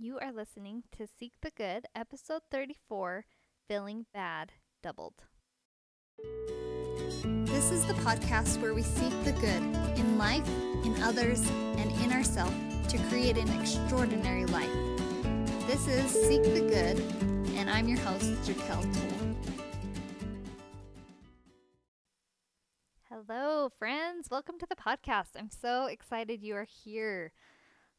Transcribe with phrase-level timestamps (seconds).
[0.00, 3.24] You are listening to Seek the Good, episode 34
[3.66, 5.24] Feeling Bad Doubled.
[7.24, 9.60] This is the podcast where we seek the good
[9.98, 10.48] in life,
[10.84, 11.40] in others,
[11.78, 12.54] and in ourselves
[12.92, 14.70] to create an extraordinary life.
[15.66, 17.00] This is Seek the Good,
[17.56, 19.36] and I'm your host, Jaquel Toll.
[23.10, 24.28] Hello, friends.
[24.30, 25.30] Welcome to the podcast.
[25.36, 27.32] I'm so excited you are here.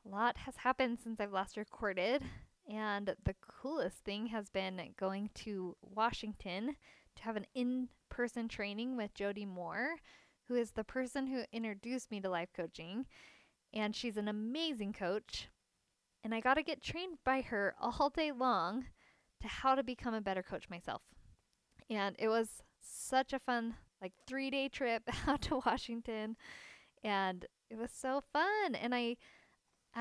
[0.09, 2.23] A lot has happened since I've last recorded,
[2.67, 6.75] and the coolest thing has been going to Washington
[7.15, 9.97] to have an in person training with Jody Moore,
[10.47, 13.05] who is the person who introduced me to life coaching.
[13.71, 15.49] And she's an amazing coach.
[16.23, 18.85] And I got to get trained by her all day long
[19.41, 21.03] to how to become a better coach myself.
[21.87, 26.35] And it was such a fun, like, three day trip out to Washington.
[27.03, 28.73] And it was so fun.
[28.73, 29.17] And I,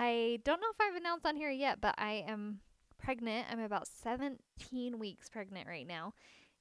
[0.00, 2.60] I don't know if I've announced on here yet, but I am
[2.98, 3.48] pregnant.
[3.50, 6.12] I'm about 17 weeks pregnant right now.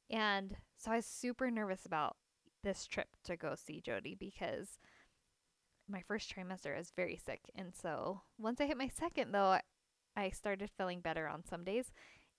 [0.10, 2.16] And so I was super nervous about
[2.64, 4.80] this trip to go see Jody because
[5.88, 7.42] my first trimester is very sick.
[7.56, 9.60] And so once I hit my second, though,
[10.16, 11.92] I started feeling better on some days.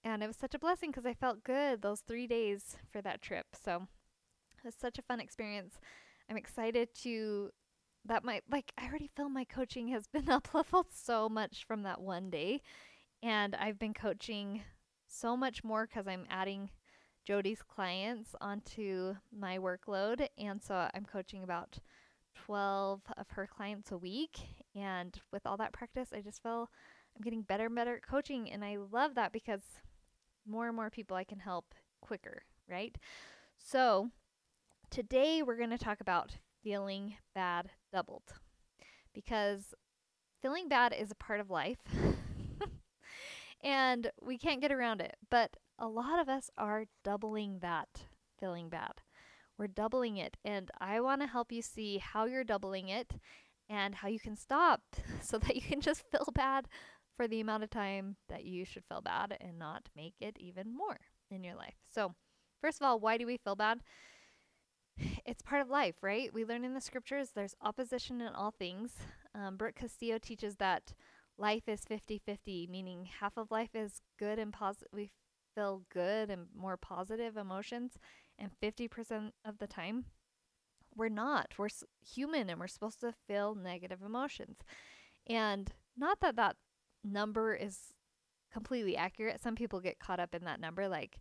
[0.02, 3.22] And it was such a blessing because I felt good those three days for that
[3.22, 3.46] trip.
[3.64, 3.86] So
[4.56, 5.78] it was such a fun experience.
[6.28, 7.50] I'm excited to
[8.08, 11.82] that my like I already feel my coaching has been up leveled so much from
[11.84, 12.60] that one day.
[13.22, 14.62] And I've been coaching
[15.06, 16.70] so much more because I'm adding
[17.26, 20.26] Jody's clients onto my workload.
[20.38, 21.78] And so I'm coaching about
[22.46, 24.38] 12 of her clients a week.
[24.74, 26.70] And with all that practice, I just feel
[27.16, 28.50] I'm getting better and better at coaching.
[28.50, 29.62] And I love that because
[30.46, 32.96] more and more people I can help quicker, right?
[33.58, 34.10] So
[34.90, 38.34] today we're going to talk about feeling bad doubled
[39.14, 39.74] because
[40.40, 41.78] feeling bad is a part of life.
[43.62, 45.16] and we can't get around it.
[45.30, 47.88] But a lot of us are doubling that
[48.38, 49.00] feeling bad.
[49.58, 50.36] We're doubling it.
[50.44, 53.12] And I want to help you see how you're doubling it
[53.68, 54.80] and how you can stop
[55.22, 56.66] so that you can just feel bad
[57.16, 60.74] for the amount of time that you should feel bad and not make it even
[60.74, 60.98] more
[61.30, 61.74] in your life.
[61.92, 62.14] So,
[62.60, 63.80] first of all, why do we feel bad?
[65.24, 66.32] It's part of life, right?
[66.32, 68.92] We learn in the scriptures there's opposition in all things.
[69.34, 70.94] Um, Brooke Castillo teaches that
[71.36, 74.88] life is 50 50, meaning half of life is good and positive.
[74.92, 75.10] We
[75.54, 77.92] feel good and more positive emotions,
[78.38, 80.06] and 50% of the time,
[80.94, 81.54] we're not.
[81.58, 84.58] We're s- human and we're supposed to feel negative emotions.
[85.28, 86.56] And not that that
[87.04, 87.78] number is
[88.52, 89.40] completely accurate.
[89.42, 91.20] Some people get caught up in that number, like,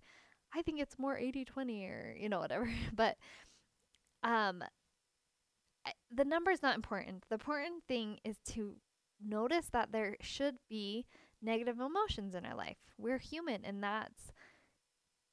[0.56, 2.70] I think it's more 80 20 or, you know, whatever.
[2.96, 3.18] but
[4.24, 4.64] um,
[6.12, 7.26] the number is not important.
[7.30, 8.76] The important thing is to
[9.24, 11.06] notice that there should be
[11.42, 12.78] negative emotions in our life.
[12.98, 14.32] We're human and that's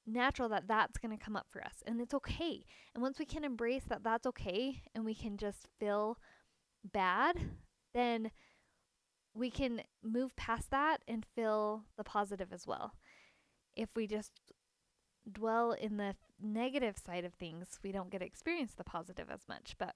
[0.07, 2.65] natural that that's going to come up for us and it's okay.
[2.95, 6.19] And once we can embrace that that's okay and we can just feel
[6.85, 7.37] bad,
[7.95, 8.31] then
[9.35, 12.93] we can move past that and feel the positive as well.
[13.77, 14.33] If we just
[15.31, 19.49] dwell in the negative side of things, we don't get to experience the positive as
[19.49, 19.75] much.
[19.79, 19.95] But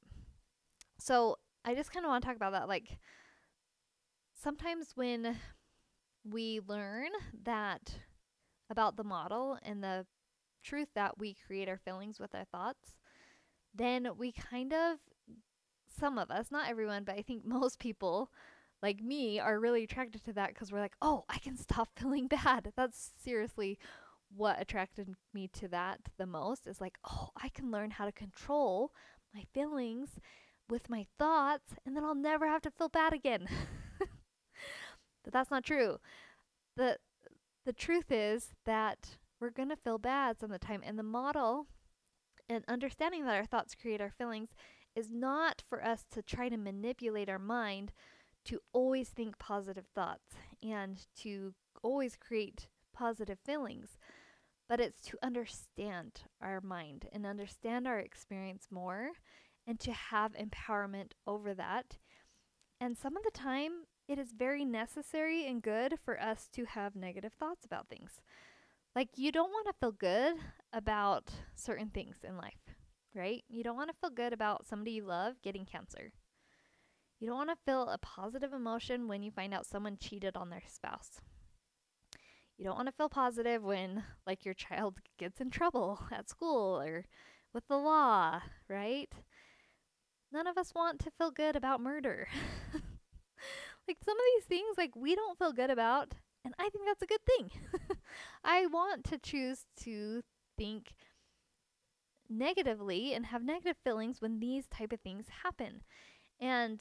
[0.99, 2.69] so I just kind of want to talk about that.
[2.69, 2.99] Like
[4.35, 5.37] sometimes when
[6.25, 7.11] we learn
[7.45, 7.95] that
[8.71, 10.07] about the model and the
[10.63, 12.97] truth that we create our feelings with our thoughts,
[13.75, 14.99] then we kind of,
[15.99, 18.31] some of us, not everyone, but I think most people
[18.83, 22.29] like me are really attracted to that because we're like, oh, I can stop feeling
[22.29, 22.73] bad.
[22.77, 23.79] That's seriously
[24.35, 28.13] what attracted me to that the most is like, oh, I can learn how to
[28.13, 28.93] control
[29.35, 30.21] my feelings
[30.69, 33.49] with my thoughts and then I'll never have to feel bad again.
[35.25, 35.99] but that's not true.
[36.77, 36.99] The
[37.65, 41.03] the truth is that we're going to feel bad some of the time and the
[41.03, 41.67] model
[42.49, 44.49] and understanding that our thoughts create our feelings
[44.97, 47.93] is not for us to try to manipulate our mind
[48.47, 51.53] to always think positive thoughts and to
[51.83, 53.99] always create positive feelings,
[54.69, 59.11] but it's to understand our mind and understand our experience more
[59.67, 61.99] and to have empowerment over that.
[62.81, 66.97] And some of the time, it is very necessary and good for us to have
[66.97, 68.21] negative thoughts about things.
[68.97, 70.37] Like, you don't want to feel good
[70.73, 72.75] about certain things in life,
[73.15, 73.45] right?
[73.49, 76.13] You don't want to feel good about somebody you love getting cancer.
[77.21, 80.51] You don't want to feel a positive emotion when you find out someone cheated on
[80.51, 81.21] their spouse.
[82.59, 86.81] You don't want to feel positive when, like, your child gets in trouble at school
[86.81, 87.07] or
[87.55, 89.13] with the law, right?
[90.33, 92.29] None of us want to feel good about murder.
[93.89, 96.15] like, some of these things, like, we don't feel good about
[96.45, 97.51] And I think that's a good thing.
[98.45, 100.23] I want to choose to
[100.57, 100.95] think
[102.29, 105.83] negatively and have negative feelings when these type of things happen.
[106.41, 106.81] And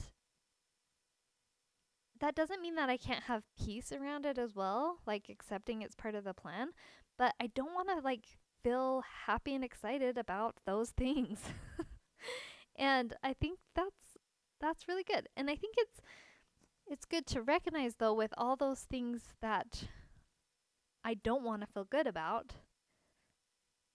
[2.20, 5.96] that doesn't mean that I can't have peace around it as well, like accepting it's
[5.96, 6.70] part of the plan,
[7.18, 8.26] but I don't want to like
[8.64, 11.42] feel happy and excited about those things.
[12.76, 14.18] and I think that's
[14.60, 15.30] that's really good.
[15.36, 16.02] And I think it's
[16.88, 19.84] it's good to recognize though with all those things that
[21.04, 22.54] I don't want to feel good about.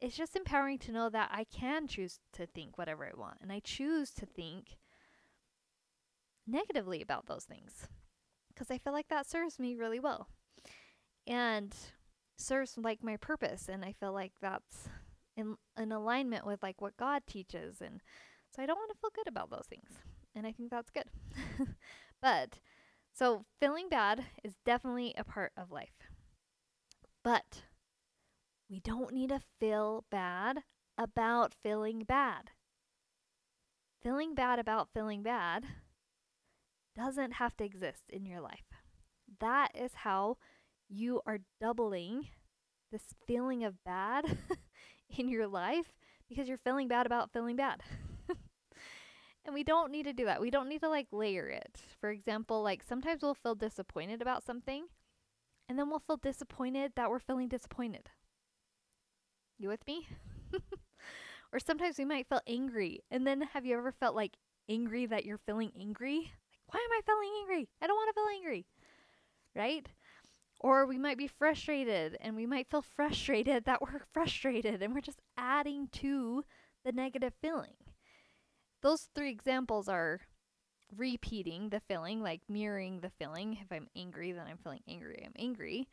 [0.01, 3.53] It's just empowering to know that I can choose to think whatever I want and
[3.53, 4.79] I choose to think
[6.45, 7.87] negatively about those things
[8.55, 10.29] because I feel like that serves me really well
[11.27, 11.75] and
[12.37, 14.89] serves like my purpose and I feel like that's
[15.37, 18.01] in in alignment with like what God teaches and
[18.51, 19.91] so I don't want to feel good about those things
[20.35, 21.09] and I think that's good.
[22.23, 22.59] but
[23.13, 26.09] so feeling bad is definitely a part of life.
[27.23, 27.63] But
[28.69, 30.63] we don't need to feel bad
[30.99, 32.51] about feeling bad.
[34.03, 35.65] Feeling bad about feeling bad
[36.97, 38.67] doesn't have to exist in your life.
[39.41, 40.37] That is how
[40.89, 42.29] you are doubling
[42.91, 44.25] this feeling of bad
[45.17, 45.93] in your life
[46.29, 47.83] because you're feeling bad about feeling bad.
[49.45, 50.41] and we don't need to do that.
[50.41, 51.79] We don't need to like layer it.
[52.01, 54.87] For example, like sometimes we'll feel disappointed about something
[55.69, 58.11] and then we'll feel disappointed that we're feeling disappointed.
[59.59, 60.09] You with me?
[61.53, 63.01] or sometimes we might feel angry.
[63.11, 64.37] And then have you ever felt like
[64.69, 66.33] angry that you're feeling angry?
[66.73, 67.69] Why am I feeling angry?
[67.81, 68.67] I don't want to feel angry.
[69.55, 69.87] Right?
[70.61, 75.01] Or we might be frustrated and we might feel frustrated that we're frustrated and we're
[75.01, 76.45] just adding to
[76.85, 77.75] the negative feeling.
[78.81, 80.21] Those three examples are
[80.97, 83.59] repeating the feeling, like mirroring the feeling.
[83.61, 85.89] If I'm angry, then I'm feeling angry, I'm angry.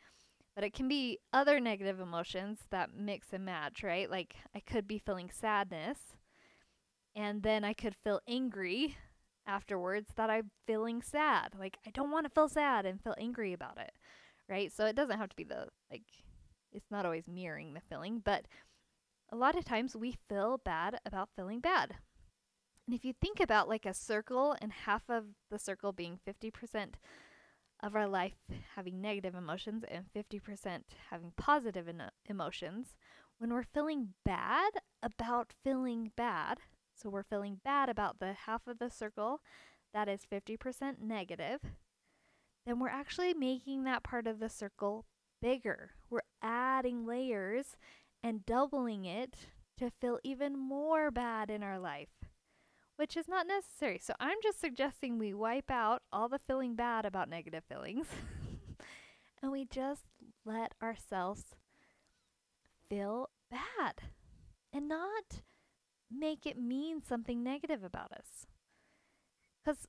[0.54, 4.10] But it can be other negative emotions that mix and match, right?
[4.10, 5.98] Like I could be feeling sadness
[7.14, 8.96] and then I could feel angry
[9.50, 11.54] afterwards that I'm feeling sad.
[11.58, 13.92] Like I don't want to feel sad and feel angry about it.
[14.48, 14.72] Right?
[14.72, 16.02] So it doesn't have to be the like
[16.72, 18.46] it's not always mirroring the feeling, but
[19.32, 21.96] a lot of times we feel bad about feeling bad.
[22.86, 26.94] And if you think about like a circle and half of the circle being 50%
[27.82, 28.34] of our life
[28.74, 31.88] having negative emotions and 50% having positive
[32.28, 32.96] emotions,
[33.38, 36.58] when we're feeling bad about feeling bad,
[37.00, 39.40] so we're feeling bad about the half of the circle
[39.92, 41.60] that is 50% negative,
[42.66, 45.06] then we're actually making that part of the circle
[45.40, 45.92] bigger.
[46.10, 47.76] We're adding layers
[48.22, 49.34] and doubling it
[49.78, 52.10] to feel even more bad in our life,
[52.96, 53.98] which is not necessary.
[53.98, 58.06] So I'm just suggesting we wipe out all the feeling bad about negative feelings
[59.42, 60.02] and we just
[60.44, 61.44] let ourselves
[62.88, 64.02] feel bad
[64.72, 65.42] and not
[66.10, 68.46] make it mean something negative about us.
[69.64, 69.86] Because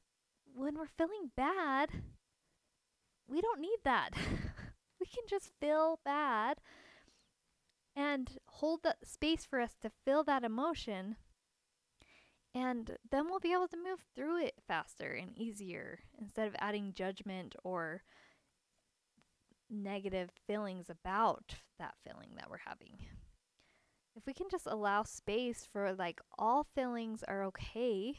[0.53, 1.89] when we're feeling bad,
[3.27, 4.09] we don't need that.
[4.99, 6.59] we can just feel bad
[7.95, 11.15] and hold the space for us to feel that emotion.
[12.53, 16.93] And then we'll be able to move through it faster and easier instead of adding
[16.93, 18.03] judgment or
[19.69, 22.97] negative feelings about that feeling that we're having
[24.15, 28.15] if we can just allow space for like all feelings are okay.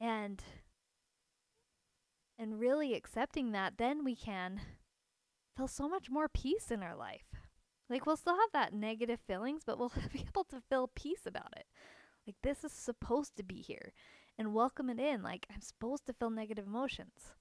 [0.00, 0.42] And
[2.38, 4.60] and really accepting that then we can
[5.56, 7.26] feel so much more peace in our life.
[7.88, 11.52] Like we'll still have that negative feelings but we'll be able to feel peace about
[11.56, 11.66] it.
[12.26, 13.92] Like this is supposed to be here
[14.38, 15.22] and welcome it in.
[15.22, 17.34] Like i'm supposed to feel negative emotions.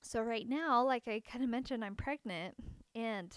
[0.00, 2.54] So right now like i kind of mentioned i'm pregnant
[2.94, 3.36] and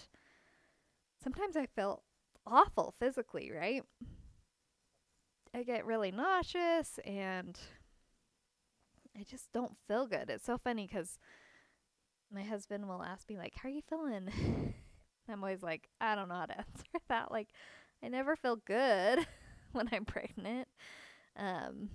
[1.22, 2.02] sometimes i feel
[2.46, 3.82] awful physically, right?
[5.54, 7.58] I get really nauseous and
[9.18, 10.28] I just don't feel good.
[10.28, 11.18] It's so funny because
[12.32, 14.28] my husband will ask me, like, how are you feeling?
[15.28, 17.30] I'm always like, I don't know how to answer that.
[17.30, 17.48] Like,
[18.02, 19.26] I never feel good
[19.72, 20.68] when I'm pregnant.
[21.36, 21.90] Um,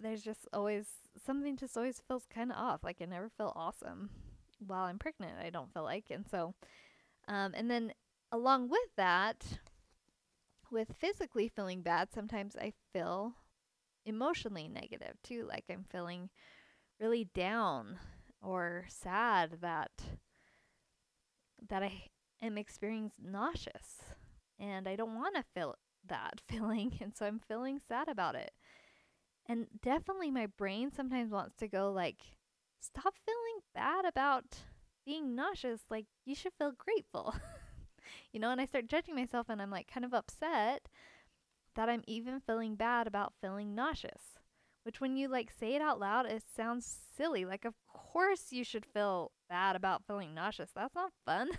[0.00, 0.86] there's just always
[1.26, 2.82] something just always feels kind of off.
[2.82, 4.10] Like, I never feel awesome
[4.66, 5.34] while I'm pregnant.
[5.44, 6.06] I don't feel like.
[6.10, 6.54] And so,
[7.28, 7.92] um, and then
[8.32, 9.44] along with that,
[10.70, 13.34] with physically feeling bad, sometimes I feel
[14.04, 15.46] emotionally negative too.
[15.48, 16.30] Like I'm feeling
[17.00, 17.98] really down
[18.42, 19.90] or sad that
[21.68, 21.92] that I
[22.42, 23.98] am experiencing nauseous
[24.58, 25.76] and I don't want to feel
[26.08, 28.52] that feeling and so I'm feeling sad about it.
[29.46, 32.18] And definitely my brain sometimes wants to go like
[32.80, 34.44] stop feeling bad about
[35.04, 35.82] being nauseous.
[35.90, 37.34] Like, you should feel grateful.
[38.32, 40.88] you know, and I start judging myself and I'm like kind of upset
[41.74, 44.38] that I'm even feeling bad about feeling nauseous.
[44.82, 47.44] Which, when you like say it out loud, it sounds silly.
[47.44, 50.70] Like, of course you should feel bad about feeling nauseous.
[50.74, 51.50] That's not fun.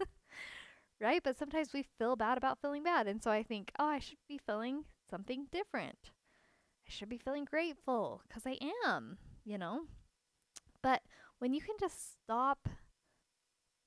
[1.00, 1.20] right?
[1.22, 3.06] But sometimes we feel bad about feeling bad.
[3.06, 6.12] And so I think, oh, I should be feeling something different.
[6.86, 9.82] I should be feeling grateful because I am, you know?
[10.82, 11.02] But
[11.38, 12.68] when you can just stop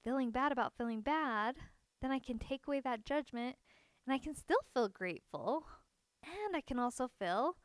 [0.03, 1.55] feeling bad about feeling bad,
[2.03, 3.55] then I can take away that judgment
[4.05, 5.65] and I can still feel grateful.
[6.21, 7.55] And I can also feel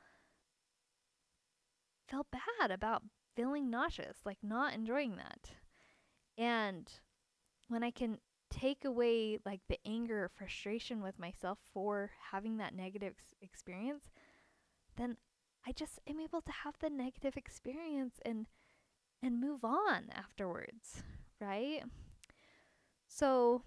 [2.08, 3.02] feel bad about
[3.36, 5.50] feeling nauseous, like not enjoying that.
[6.38, 6.90] And
[7.68, 8.18] when I can
[8.50, 14.04] take away like the anger or frustration with myself for having that negative ex- experience,
[14.96, 15.16] then
[15.66, 18.46] I just am able to have the negative experience and
[19.20, 21.02] and move on afterwards,
[21.40, 21.82] right?
[23.08, 23.62] So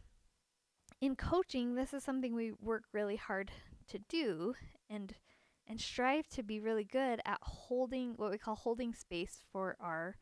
[1.01, 3.51] in coaching, this is something we work really hard
[3.87, 4.53] to do
[4.89, 5.15] and
[5.67, 10.15] and strive to be really good at holding what we call holding space for our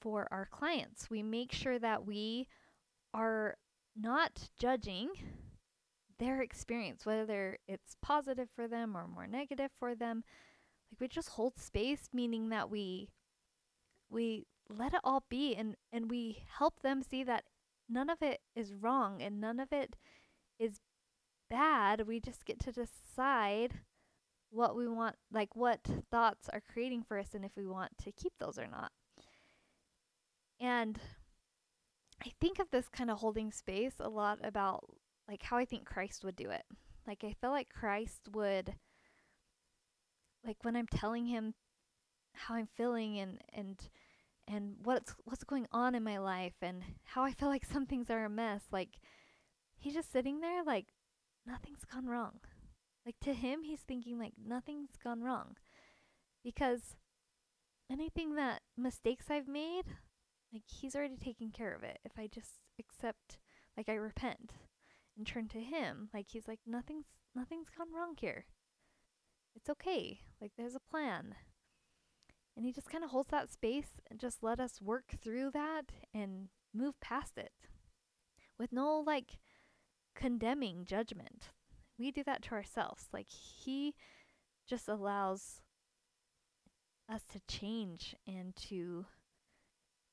[0.00, 1.10] for our clients.
[1.10, 2.48] We make sure that we
[3.12, 3.56] are
[3.96, 5.10] not judging
[6.18, 10.22] their experience, whether it's positive for them or more negative for them.
[10.90, 13.08] Like we just hold space, meaning that we
[14.10, 17.44] we let it all be and, and we help them see that
[17.90, 19.96] none of it is wrong and none of it
[20.58, 20.80] is
[21.50, 22.06] bad.
[22.06, 23.80] We just get to decide
[24.50, 25.80] what we want, like what
[26.10, 28.92] thoughts are creating for us and if we want to keep those or not.
[30.60, 30.98] And
[32.24, 34.84] I think of this kind of holding space a lot about
[35.28, 36.62] like how I think Christ would do it.
[37.06, 38.74] Like I feel like Christ would
[40.44, 41.54] like when I'm telling him
[42.34, 43.80] how I'm feeling and and
[44.48, 48.10] and what's what's going on in my life and how I feel like some things
[48.10, 48.98] are a mess, like
[49.78, 50.86] he's just sitting there like
[51.46, 52.40] nothing's gone wrong.
[53.06, 55.56] Like to him he's thinking like nothing's gone wrong.
[56.42, 56.96] Because
[57.90, 59.84] anything that mistakes I've made,
[60.52, 61.98] like he's already taken care of it.
[62.04, 63.38] If I just accept
[63.76, 64.52] like I repent
[65.16, 68.46] and turn to him, like he's like nothing's nothing's gone wrong here.
[69.54, 70.20] It's okay.
[70.40, 71.34] Like there's a plan.
[72.56, 75.92] And he just kind of holds that space and just let us work through that
[76.12, 77.52] and move past it
[78.58, 79.38] with no like
[80.14, 81.48] condemning judgment.
[81.98, 83.08] We do that to ourselves.
[83.12, 83.94] Like he
[84.68, 85.62] just allows
[87.08, 89.06] us to change and to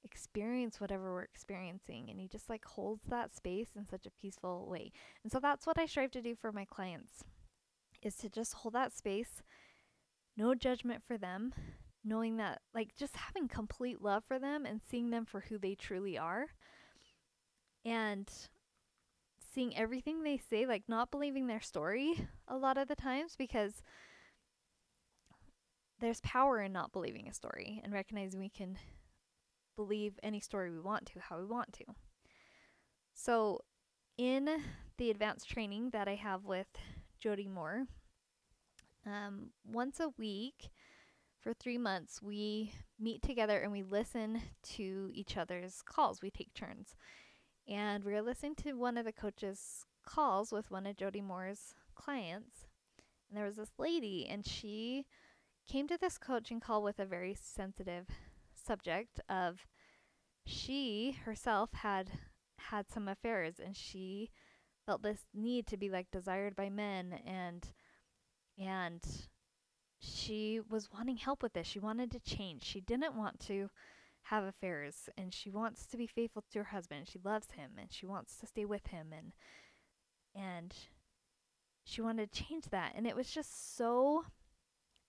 [0.03, 4.67] experience whatever we're experiencing and he just like holds that space in such a peaceful
[4.69, 4.91] way.
[5.23, 7.23] And so that's what I strive to do for my clients
[8.01, 9.43] is to just hold that space,
[10.35, 11.53] no judgment for them,
[12.07, 15.75] knowing that like just having complete love for them and seeing them for who they
[15.75, 16.47] truly are.
[17.85, 18.29] And
[19.53, 23.81] seeing everything they say, like not believing their story a lot of the times because
[25.99, 28.77] there's power in not believing a story and recognizing we can
[29.75, 31.85] believe any story we want to, how we want to.
[33.13, 33.61] So,
[34.17, 34.47] in
[34.97, 36.67] the advanced training that I have with
[37.19, 37.85] Jody Moore,
[39.05, 40.69] um, once a week
[41.47, 46.21] for three months, we meet together and we listen to each other's calls.
[46.21, 46.97] We take turns.
[47.69, 51.73] And we are listening to one of the coaches' calls with one of Jody Moore's
[51.95, 52.67] clients.
[53.29, 55.05] And there was this lady, and she
[55.69, 58.07] came to this coaching call with a very sensitive
[58.53, 59.67] subject of
[60.45, 62.11] she herself had
[62.57, 64.31] had some affairs and she
[64.85, 67.69] felt this need to be like desired by men and
[68.57, 69.27] and
[69.99, 71.67] she was wanting help with this.
[71.67, 72.63] She wanted to change.
[72.63, 73.69] She didn't want to
[74.23, 77.07] have affairs and she wants to be faithful to her husband.
[77.07, 79.33] She loves him and she wants to stay with him and
[80.35, 80.73] and
[81.83, 84.25] she wanted to change that and it was just so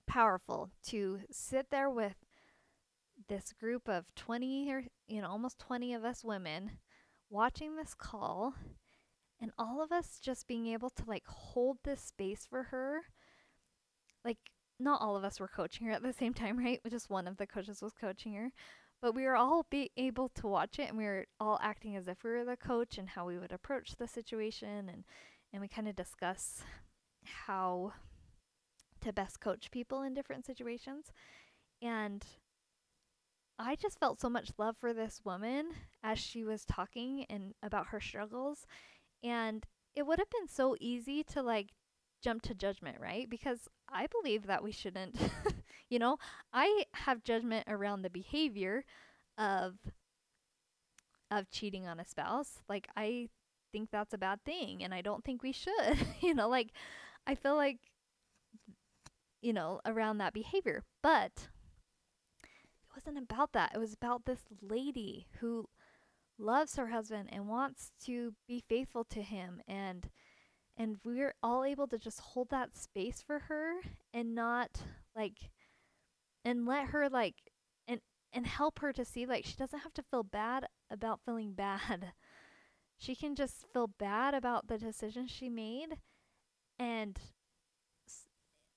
[0.06, 2.14] powerful to sit there with
[3.28, 6.70] this group of 20 or you know almost 20 of us women
[7.28, 8.54] watching this call
[9.40, 13.02] and all of us just being able to like hold this space for her
[14.24, 14.38] like
[14.78, 16.80] not all of us were coaching her at the same time right?
[16.88, 18.50] Just one of the coaches was coaching her.
[19.00, 22.08] But we were all be able to watch it and we were all acting as
[22.08, 25.04] if we were the coach and how we would approach the situation and
[25.52, 26.62] and we kind of discuss
[27.46, 27.92] how
[29.00, 31.06] to best coach people in different situations.
[31.80, 32.24] And
[33.58, 35.70] I just felt so much love for this woman
[36.02, 38.66] as she was talking and about her struggles.
[39.22, 41.70] And it would have been so easy to like
[42.22, 43.28] jump to judgment, right?
[43.28, 45.16] Because I believe that we shouldn't,
[45.88, 46.18] you know,
[46.52, 48.84] I have judgment around the behavior
[49.38, 49.74] of
[51.30, 52.62] of cheating on a spouse.
[52.68, 53.28] Like I
[53.72, 55.98] think that's a bad thing and I don't think we should.
[56.20, 56.70] you know, like
[57.26, 57.78] I feel like
[59.40, 60.84] you know, around that behavior.
[61.02, 61.48] But
[62.42, 63.72] it wasn't about that.
[63.74, 65.68] It was about this lady who
[66.38, 70.10] loves her husband and wants to be faithful to him and
[70.78, 73.74] and we're all able to just hold that space for her
[74.14, 74.70] and not
[75.14, 75.50] like
[76.44, 77.34] and let her like
[77.88, 78.00] and
[78.32, 82.12] and help her to see like she doesn't have to feel bad about feeling bad.
[83.00, 85.98] She can just feel bad about the decision she made
[86.80, 87.16] and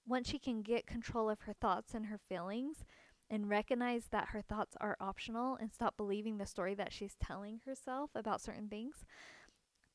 [0.07, 2.83] once she can get control of her thoughts and her feelings
[3.31, 7.61] and recognize that her thoughts are optional and stop believing the story that she's telling
[7.65, 9.05] herself about certain things,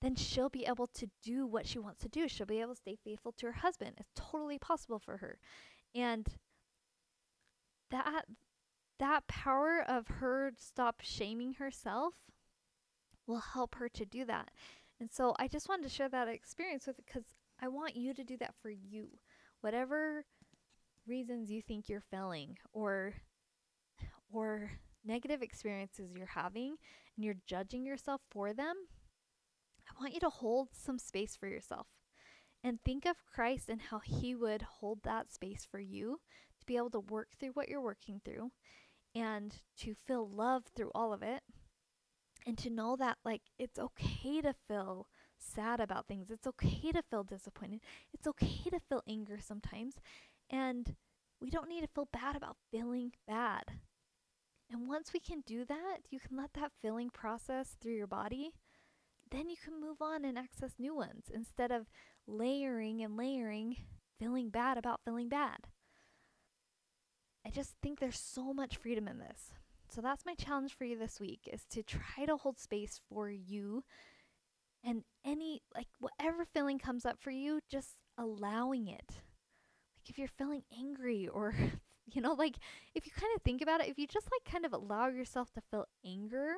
[0.03, 2.29] then she'll be able to do what she wants to do.
[2.29, 3.93] She'll be able to stay faithful to her husband.
[3.99, 5.39] It's totally possible for her.
[5.95, 6.27] And
[7.91, 8.25] that
[8.99, 12.15] that power of her stop shaming herself
[13.27, 14.51] will help her to do that.
[15.01, 17.25] And so I just wanted to share that experience with because
[17.61, 19.09] I want you to do that for you.
[19.61, 20.25] Whatever
[21.07, 23.15] reasons you think you're failing or
[24.33, 24.73] or
[25.05, 26.77] negative experiences you're having
[27.17, 28.75] and you're judging yourself for them,
[29.89, 31.87] I want you to hold some space for yourself.
[32.65, 36.21] And think of Christ and how he would hold that space for you
[36.59, 38.51] to be able to work through what you're working through
[39.15, 41.43] and to feel love through all of it.
[42.47, 46.31] And to know that like it's okay to feel sad about things.
[46.31, 47.81] It's okay to feel disappointed.
[48.13, 49.95] It's okay to feel anger sometimes.
[50.49, 50.95] And
[51.41, 53.65] we don't need to feel bad about feeling bad.
[54.71, 58.53] And once we can do that you can let that feeling process through your body
[59.31, 61.87] then you can move on and access new ones instead of
[62.27, 63.77] layering and layering
[64.19, 65.67] feeling bad about feeling bad
[67.47, 69.53] I just think there's so much freedom in this.
[69.89, 73.31] So that's my challenge for you this week is to try to hold space for
[73.31, 73.85] you
[74.83, 79.09] and any like whatever feeling comes up for you, just allowing it.
[79.09, 81.55] Like if you're feeling angry or
[82.13, 82.57] you know like
[82.97, 85.53] if you kind of think about it, if you just like kind of allow yourself
[85.53, 86.55] to feel anger,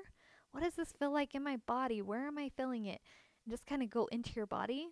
[0.59, 2.03] what does this feel like in my body?
[2.03, 3.01] Where am I feeling it?
[3.45, 4.89] And just kind of go into your body,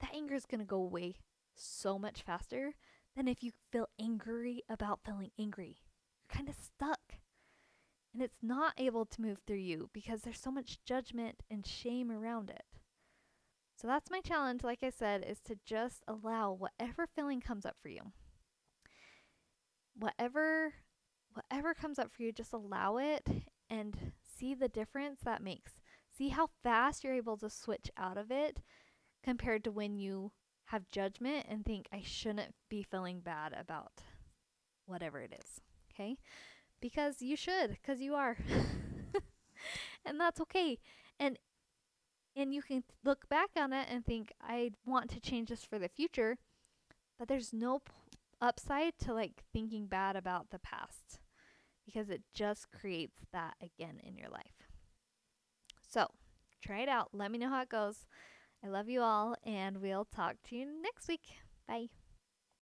[0.00, 1.14] that anger is going to go away
[1.54, 2.72] so much faster
[3.16, 5.76] than if you feel angry about feeling angry.
[6.18, 6.98] You're kind of stuck.
[8.12, 12.10] And it's not able to move through you because there's so much judgment and shame
[12.10, 12.64] around it.
[13.80, 17.76] So that's my challenge, like I said, is to just allow whatever feeling comes up
[17.80, 18.10] for you.
[19.96, 20.74] Whatever
[21.34, 23.28] whatever comes up for you, just allow it
[23.70, 25.80] and see the difference that makes.
[26.16, 28.60] See how fast you're able to switch out of it
[29.22, 30.32] compared to when you
[30.66, 34.02] have judgment and think I shouldn't be feeling bad about
[34.86, 35.60] whatever it is.
[35.92, 36.16] Okay?
[36.80, 38.36] Because you should, because you are.
[40.04, 40.78] and that's okay.
[41.18, 41.38] And
[42.36, 45.78] and you can look back on it and think I want to change this for
[45.78, 46.36] the future,
[47.18, 47.92] but there's no p-
[48.40, 51.20] upside to like thinking bad about the past
[51.84, 54.68] because it just creates that again in your life.
[55.88, 56.08] So,
[56.62, 57.10] try it out.
[57.12, 58.06] Let me know how it goes.
[58.64, 61.26] I love you all, and we'll talk to you next week.
[61.68, 61.88] Bye.